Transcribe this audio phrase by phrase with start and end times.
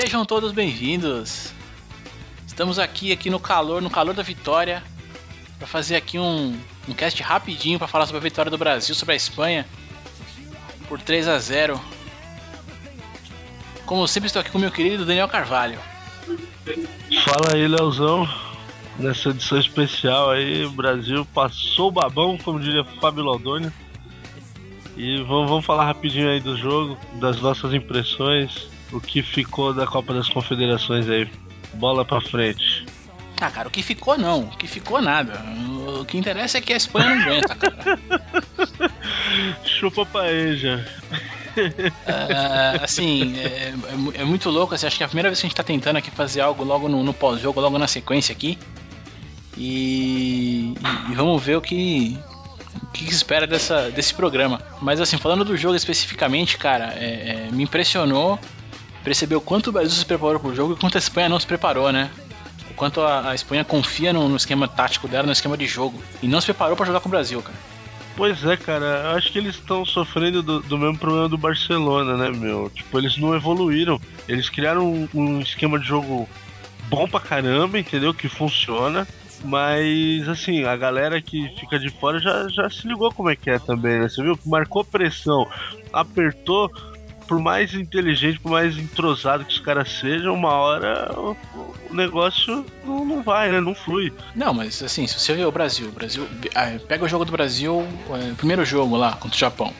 [0.00, 1.52] Sejam todos bem-vindos.
[2.44, 4.82] Estamos aqui aqui no calor, no calor da vitória,
[5.56, 6.58] para fazer aqui um,
[6.88, 9.64] um cast rapidinho para falar sobre a vitória do Brasil sobre a Espanha
[10.88, 11.80] por 3 a 0.
[13.86, 15.78] Como sempre estou aqui com meu querido Daniel Carvalho.
[17.24, 18.28] Fala aí, Leozão.
[18.98, 23.72] Nessa edição especial aí, o Brasil passou o babão, como diria Fábio Laudônio.
[24.96, 29.86] E vamos, vamos falar rapidinho aí do jogo, das nossas impressões, o que ficou da
[29.86, 31.30] Copa das Confederações aí.
[31.74, 32.86] Bola pra frente.
[33.40, 35.42] Ah, cara, o que ficou não, o que ficou nada.
[36.00, 37.98] O que interessa é que a Espanha não aguenta, cara.
[39.64, 40.86] Chupa paeja.
[41.56, 43.74] Uh, assim, é, é,
[44.20, 44.74] é, muito louco.
[44.74, 46.64] Assim, acho que é a primeira vez que a gente tá tentando aqui fazer algo
[46.64, 48.58] logo no, no pós-jogo, logo na sequência aqui.
[49.56, 52.18] E, e, e, vamos ver o que,
[52.82, 54.60] o que espera dessa, desse programa.
[54.80, 58.38] Mas assim, falando do jogo especificamente, cara, é, é, me impressionou
[59.04, 61.46] perceber o quanto o Brasil se preparou pro jogo e quanto a Espanha não se
[61.46, 62.10] preparou, né?
[62.70, 66.02] O quanto a, a Espanha confia no, no, esquema tático dela, no esquema de jogo.
[66.22, 67.56] E não se preparou para jogar com o Brasil, cara.
[68.16, 72.16] Pois é, cara, eu acho que eles estão sofrendo do, do, mesmo problema do Barcelona,
[72.16, 72.70] né, meu?
[72.70, 74.00] Tipo, eles não evoluíram.
[74.28, 76.28] Eles criaram um, um esquema de jogo
[76.88, 78.14] bom pra caramba, entendeu?
[78.14, 79.06] Que funciona.
[79.44, 83.50] Mas, assim, a galera que fica de fora já, já se ligou como é que
[83.50, 84.08] é também, né?
[84.08, 84.38] Você viu?
[84.46, 85.46] Marcou pressão,
[85.92, 86.70] apertou,
[87.26, 91.36] por mais inteligente, por mais entrosado que os caras sejam, uma hora o,
[91.90, 93.60] negócio não, não, vai, né?
[93.60, 94.12] Não flui.
[94.34, 96.28] Não, mas assim, se você vê o Brasil, o Brasil.
[96.54, 99.72] Ah, pega o jogo do Brasil, é, o primeiro jogo lá contra o Japão.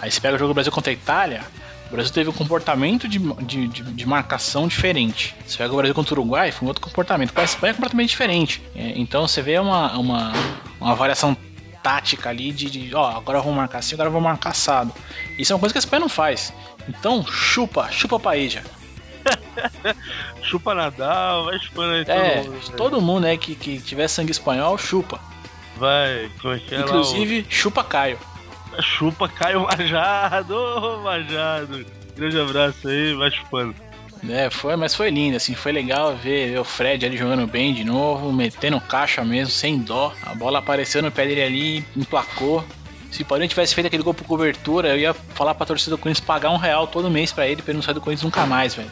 [0.00, 1.42] Aí você pega o jogo do Brasil contra a Itália,
[1.88, 5.34] o Brasil teve um comportamento de, de, de, de, marcação diferente.
[5.46, 7.32] Você pega o Brasil contra o Uruguai, foi um outro comportamento.
[7.32, 8.62] Com a Espanha é completamente diferente.
[8.74, 10.32] É, então você vê uma, uma,
[10.80, 11.36] uma variação
[11.84, 14.90] tática ali de, de ó, agora eu vou marcar assim, agora eu vou marcar assado.
[15.38, 16.50] Isso é uma coisa que a Espanha não faz.
[16.88, 18.64] Então chupa, chupa paeja.
[20.42, 22.52] chupa Nadal, vai chupando aí todo é, mundo.
[22.52, 22.60] Né?
[22.74, 25.20] Todo mundo né, que, que tiver sangue espanhol, chupa.
[25.76, 27.52] Vai, é é Inclusive, o...
[27.52, 28.18] chupa Caio.
[28.80, 31.84] Chupa Caio Majado, Majado.
[32.16, 33.74] Grande abraço aí, vai chupando.
[34.28, 37.84] É, foi, mas foi lindo, assim, foi legal ver, o Fred ali jogando bem de
[37.84, 40.12] novo, metendo caixa mesmo, sem dó.
[40.22, 42.64] A bola apareceu no pé dele ali, emplacou.
[43.10, 45.98] Se o Paulinho tivesse feito aquele gol por cobertura, eu ia falar pra torcida do
[45.98, 48.44] Corinthians pagar um real todo mês pra ele, pra ele não sair do Corinthians nunca
[48.46, 48.90] mais, velho.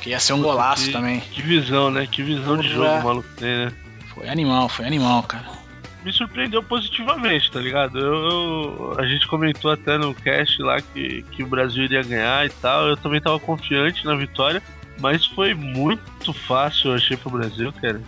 [0.00, 1.20] Que ia ser um golaço que, também.
[1.20, 2.06] Que visão, né?
[2.10, 3.72] Que visão de jogo o maluco tem, né?
[4.14, 5.57] Foi animal, foi animal, cara
[6.08, 7.98] me surpreendeu positivamente, tá ligado?
[7.98, 12.46] Eu, eu, a gente comentou até no cast lá que, que o Brasil iria ganhar
[12.46, 12.88] e tal.
[12.88, 14.62] Eu também tava confiante na vitória,
[15.00, 18.00] mas foi muito fácil, eu achei, pro Brasil, cara.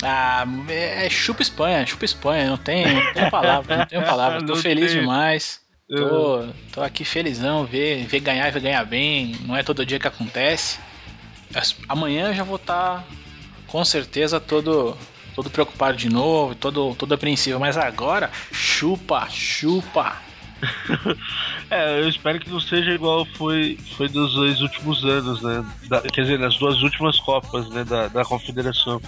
[0.00, 4.38] Ah, é, é chupa Espanha, chupa Espanha, não tem, não tem palavra, não tenho palavra.
[4.46, 5.00] Tô feliz tem.
[5.00, 5.60] demais.
[5.88, 9.36] Tô, tô aqui felizão, ver, ver ganhar e ver ganhar bem.
[9.40, 10.78] Não é todo dia que acontece.
[11.88, 13.04] Amanhã eu já vou estar tá,
[13.66, 14.96] com certeza todo
[15.34, 17.58] todo preocupado de novo, todo, todo apreensivo.
[17.58, 20.16] Mas agora, chupa, chupa.
[21.70, 25.64] é, eu espero que não seja igual foi, foi dos dois últimos anos, né?
[25.88, 27.84] Da, quer dizer, nas duas últimas Copas, né?
[27.84, 29.00] Da, da Confederação.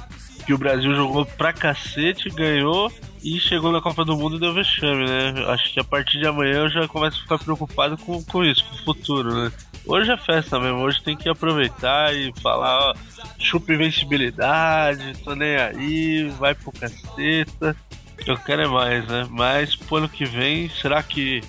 [0.45, 4.55] Que o Brasil jogou pra cacete, ganhou e chegou na Copa do Mundo e deu
[4.55, 5.35] vexame, né?
[5.49, 8.65] Acho que a partir de amanhã eu já começo a ficar preocupado com, com isso,
[8.65, 9.53] com o futuro, né?
[9.87, 12.95] Hoje é festa mesmo, hoje tem que aproveitar e falar, ó,
[13.39, 17.77] chupa invencibilidade, tô nem aí, vai pro caceta.
[18.27, 19.27] Eu quero é mais, né?
[19.31, 21.41] Mas pro ano que vem, será que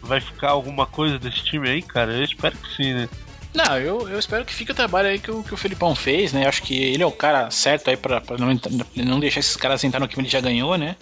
[0.00, 2.12] vai ficar alguma coisa desse time aí, cara?
[2.12, 3.08] Eu espero que sim, né?
[3.52, 6.32] Não, eu, eu espero que fique o trabalho aí que o, que o Felipão fez,
[6.32, 6.46] né?
[6.46, 8.48] Acho que ele é o cara certo aí pra, pra não,
[8.96, 10.96] não deixar esses caras entrar no que ele já ganhou, né?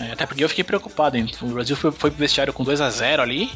[0.00, 1.28] É, até porque eu fiquei preocupado, hein?
[1.42, 3.50] O Brasil foi, foi pro vestiário com 2 a 0 ali.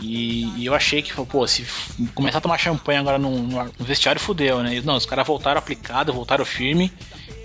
[0.00, 1.66] E, e, eu achei que, pô, se
[2.14, 4.80] começar a tomar champanhe agora no, no vestiário, fudeu, né?
[4.84, 6.92] Não, os caras voltaram aplicado, voltaram firme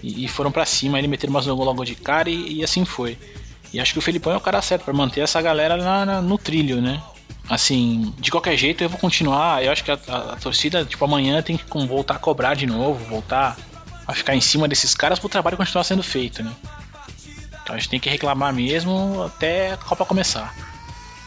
[0.01, 0.99] e, e foram para cima.
[0.99, 3.17] Ele meteram mais gol logo de cara e, e, assim foi.
[3.73, 6.21] E acho que o Felipão é o cara certo para manter essa galera na, na,
[6.21, 7.01] no trilho, né?
[7.49, 9.63] Assim, de qualquer jeito eu vou continuar.
[9.63, 12.67] Eu acho que a, a, a torcida, tipo, amanhã tem que voltar a cobrar de
[12.67, 13.57] novo, voltar
[14.07, 16.51] a ficar em cima desses caras pro trabalho continuar sendo feito, né?
[17.63, 20.53] Então a gente tem que reclamar mesmo até a Copa começar.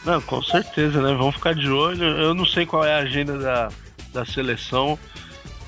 [0.07, 1.13] Não, com certeza, né?
[1.15, 2.05] Vamos ficar de olho.
[2.05, 3.69] Eu não sei qual é a agenda da,
[4.13, 4.97] da seleção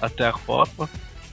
[0.01, 0.89] até a Copa.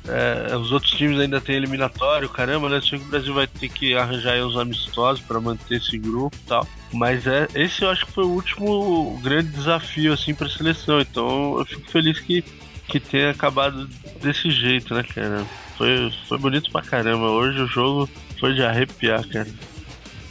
[0.08, 2.82] É, os outros times ainda têm eliminatório, caramba, né?
[2.82, 6.48] Sei que o Brasil vai ter que arranjar uns amistosos para manter esse grupo e
[6.48, 6.68] tal.
[6.92, 11.00] Mas é, esse eu acho que foi o último grande desafio assim para a seleção.
[11.00, 12.44] Então eu fico feliz que,
[12.88, 13.88] que tenha acabado
[14.20, 15.46] desse jeito, né, cara?
[15.78, 17.26] Foi, foi bonito pra caramba.
[17.26, 18.10] Hoje o jogo
[18.40, 19.48] foi de arrepiar, cara.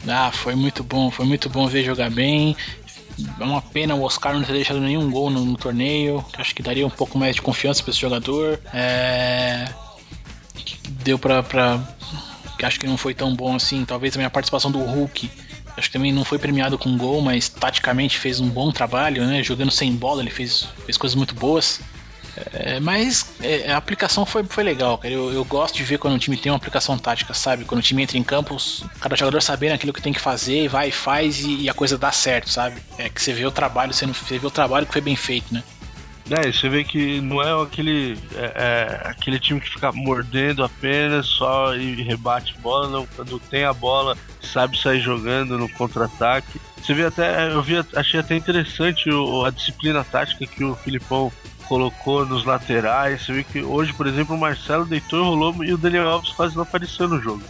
[0.07, 2.55] Ah, foi muito bom, foi muito bom ver jogar bem.
[3.39, 6.23] É uma pena o Oscar não ter deixado nenhum gol no, no torneio.
[6.37, 8.59] Acho que daria um pouco mais de confiança para esse jogador.
[8.73, 9.65] É...
[11.03, 11.81] Deu pra, pra.
[12.61, 13.85] Acho que não foi tão bom assim.
[13.85, 15.29] Talvez a participação do Hulk.
[15.77, 19.43] Acho que também não foi premiado com gol, mas taticamente fez um bom trabalho, né?
[19.43, 21.81] Jogando sem bola, ele fez, fez coisas muito boas.
[22.53, 25.13] É, mas é, a aplicação foi, foi legal, cara.
[25.13, 27.63] Eu, eu, gosto de ver quando um time tem uma aplicação tática, sabe?
[27.63, 30.89] Quando o time entra em campos, cada jogador sabendo aquilo que tem que fazer, vai
[30.89, 32.81] e faz e, a coisa dá certo, sabe?
[32.97, 35.53] É que você vê o trabalho sendo, você vê o trabalho que foi bem feito,
[35.53, 35.63] né?
[36.29, 41.27] É, você vê que não é aquele, é, é, aquele time que fica mordendo apenas
[41.27, 43.07] só e rebate bola, não.
[43.15, 46.59] Quando tem a bola, sabe sair jogando no contra-ataque.
[46.81, 51.31] Você vê até, eu vi, achei até interessante o, a disciplina tática que o Filipão
[51.67, 53.25] colocou nos laterais.
[53.25, 56.31] Você vê que hoje, por exemplo, o Marcelo deitou e rolou e o Daniel Alves
[56.31, 57.43] quase não apareceu no jogo.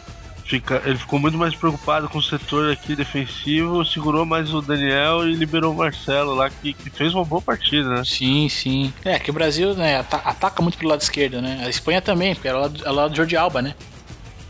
[0.46, 5.28] Fica, ele ficou muito mais preocupado com o setor aqui defensivo, segurou mais o Daniel
[5.28, 8.04] e liberou o Marcelo lá, que, que fez uma boa partida, né?
[8.06, 8.94] Sim, sim.
[9.04, 11.64] É, que o Brasil né, ataca muito pelo lado esquerdo, né?
[11.66, 13.74] A Espanha também, porque lado, é lado do Jordi Alba, né?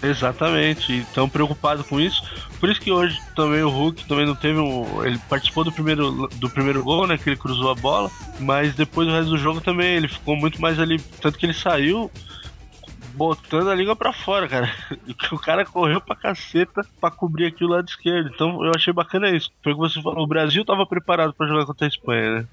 [0.05, 2.23] Exatamente, então preocupado com isso.
[2.59, 5.03] Por isso que hoje também o Hulk também não teve um.
[5.03, 7.17] Ele participou do primeiro, do primeiro gol, né?
[7.17, 8.09] Que ele cruzou a bola,
[8.39, 10.99] mas depois do resto do jogo também ele ficou muito mais ali.
[11.21, 12.11] Tanto que ele saiu
[13.15, 14.71] botando a língua para fora, cara.
[15.31, 18.29] O cara correu pra caceta pra cobrir aqui o lado esquerdo.
[18.33, 19.51] Então eu achei bacana isso.
[19.63, 22.47] Foi o que você falou, o Brasil tava preparado para jogar contra a Espanha, né?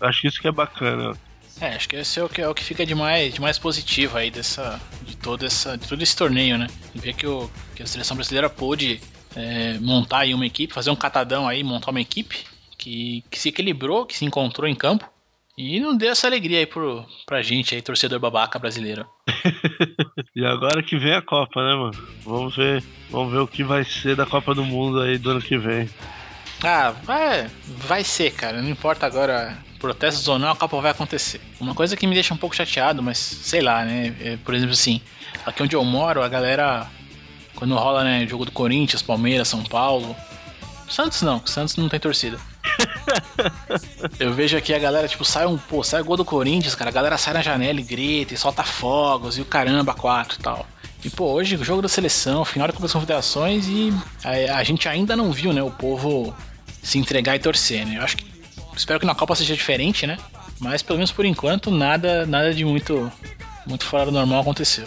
[0.00, 1.12] Acho que isso que é bacana.
[1.60, 3.58] É, acho que esse é o que, é o que fica de mais, de mais
[3.58, 6.66] positivo aí dessa, de, todo essa, de todo esse torneio, né?
[6.94, 9.00] Ver que, o, que a seleção brasileira pôde
[9.34, 12.44] é, montar aí uma equipe, fazer um catadão aí, montar uma equipe
[12.76, 15.08] que, que se equilibrou, que se encontrou em campo
[15.56, 19.06] e não deu essa alegria aí pro, pra gente aí, torcedor babaca brasileiro.
[20.36, 22.08] e agora que vem a Copa, né, mano?
[22.22, 25.40] Vamos ver, vamos ver o que vai ser da Copa do Mundo aí do ano
[25.40, 25.88] que vem.
[26.62, 28.60] Ah, vai, vai ser, cara.
[28.60, 31.40] Não importa agora protestos ou não, a Copa vai acontecer.
[31.60, 34.14] Uma coisa que me deixa um pouco chateado, mas sei lá, né?
[34.20, 35.00] É, por exemplo, assim,
[35.44, 36.86] aqui onde eu moro, a galera,
[37.54, 40.16] quando rola, né, jogo do Corinthians, Palmeiras, São Paulo.
[40.88, 42.38] Santos não, Santos não tem torcida.
[44.18, 46.92] eu vejo aqui a galera, tipo, sai um, pô, sai gol do Corinthians, cara, a
[46.92, 50.66] galera sai na janela e grita e solta fogos e o caramba, quatro e tal.
[51.04, 53.92] E, pô, hoje o jogo da seleção, final da Copa das Confederações e
[54.24, 56.34] a, a, gente ainda não viu, né, o povo
[56.82, 57.98] se entregar e torcer, né?
[57.98, 58.24] Eu acho que
[58.76, 60.18] Espero que na Copa seja diferente, né?
[60.60, 63.10] Mas pelo menos por enquanto nada, nada de muito,
[63.66, 64.86] muito fora do normal aconteceu.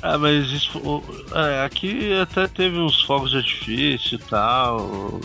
[0.00, 1.02] Ah, mas isso,
[1.34, 4.78] é, aqui até teve uns fogos de artifício e tal.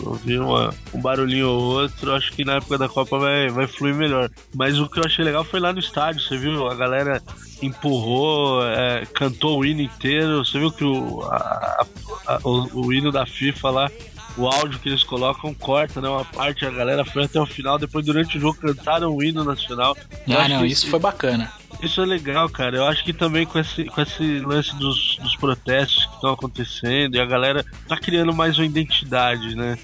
[0.04, 2.12] Eu vi uma, um barulhinho ou outro.
[2.12, 4.28] Acho que na época da Copa vai, vai fluir melhor.
[4.52, 6.20] Mas o que eu achei legal foi lá no estádio.
[6.20, 6.66] Você viu?
[6.66, 7.22] A galera
[7.62, 10.44] empurrou, é, cantou o hino inteiro.
[10.44, 11.86] Você viu que o, a,
[12.26, 13.90] a, o, o hino da FIFA lá
[14.36, 16.08] o áudio que eles colocam corta, né?
[16.08, 19.44] Uma parte, a galera foi até o final, depois durante o jogo cantaram o hino
[19.44, 19.96] nacional.
[20.28, 21.52] ah, não, isso foi bacana.
[21.82, 22.76] Isso é legal, cara.
[22.76, 27.16] Eu acho que também com esse, com esse lance dos, dos protestos que estão acontecendo
[27.16, 29.78] e a galera tá criando mais uma identidade, né?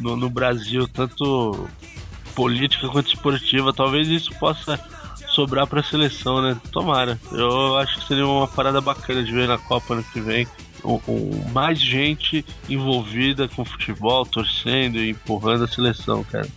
[0.00, 1.68] No, no Brasil, tanto
[2.34, 3.72] política quanto esportiva.
[3.72, 4.78] Talvez isso possa
[5.30, 6.56] sobrar para a seleção, né?
[6.70, 7.18] Tomara.
[7.32, 10.46] Eu acho que seria uma parada bacana de ver na Copa ano que vem
[10.86, 16.48] com mais gente envolvida com futebol, torcendo e empurrando a seleção, cara.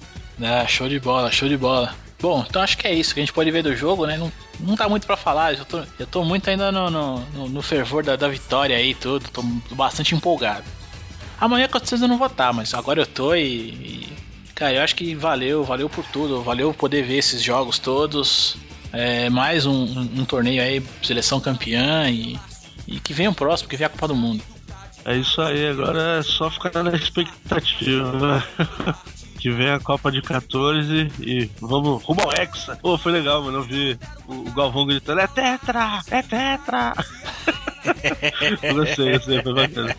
[0.41, 1.93] É, show de bola, show de bola.
[2.21, 4.17] Bom, então acho que é isso que a gente pode ver do jogo, né?
[4.17, 7.61] Não, não tá muito para falar, eu tô, eu tô muito ainda no, no, no
[7.61, 9.41] fervor da, da vitória aí tudo, tô
[9.73, 10.65] bastante empolgado.
[11.39, 14.09] Amanhã com certeza eu não vou estar, mas agora eu tô e, e,
[14.59, 18.57] Cara, eu acho que valeu, valeu por tudo, valeu poder ver esses jogos todos.
[18.91, 22.37] É, mais um, um, um torneio aí, seleção campeã e
[22.89, 24.43] e que venha o próximo, que venha a Copa do Mundo.
[25.05, 28.43] É isso aí, agora é só ficar na expectativa.
[29.39, 32.75] que vem a Copa de 14 e vamos rumo ao Hexa.
[32.75, 33.59] Pô, foi legal, mano.
[33.59, 36.01] Eu vi o Galvão gritando: é Tetra!
[36.11, 36.93] É Tetra!
[38.73, 39.95] gostei, eu sei, foi bacana.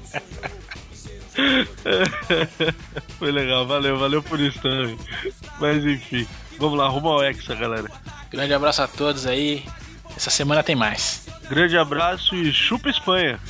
[3.18, 4.98] foi legal, valeu, valeu por isso também.
[5.58, 6.26] Mas enfim,
[6.58, 7.90] vamos lá, rumo ao Hexa, galera.
[8.30, 9.64] Grande abraço a todos aí.
[10.14, 11.29] Essa semana tem mais.
[11.50, 13.40] Grande abraço e chupa Espanha.